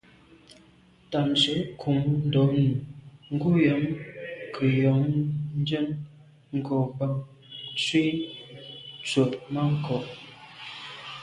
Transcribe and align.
Tà 1.11 1.19
nse’ 1.31 1.53
nkum 1.71 1.97
ndonni, 2.27 2.65
ngùnyàm 3.33 3.83
ke’ 4.53 4.65
yon 4.81 5.03
njen 5.59 5.87
ngo’ 6.57 6.79
bàn 6.97 7.13
nzwi 7.73 8.05
tswemanko’. 9.07 9.97